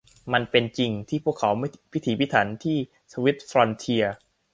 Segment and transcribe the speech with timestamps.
[0.33, 2.77] มันเป็นจริงที่พวกเขาไม่พิถีพิถันที่
[3.11, 4.15] สวิส ฟรอนเทียร์